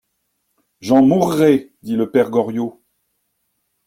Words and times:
J'en 0.79 1.03
mourrai, 1.03 1.75
dit 1.83 1.95
le 1.95 2.09
père 2.09 2.31
Goriot. 2.31 2.81